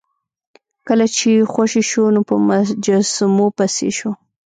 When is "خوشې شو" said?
1.51-2.03